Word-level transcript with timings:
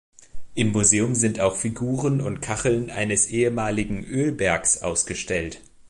Im 0.55 0.71
Museum 0.71 1.13
sind 1.13 1.39
auch 1.39 1.55
Figuren 1.55 2.21
und 2.21 2.41
Kacheln 2.41 2.89
eines 2.89 3.27
ehemaligen 3.27 4.03
Ölbergs 4.03 4.81
ausgestellt. 4.81 5.61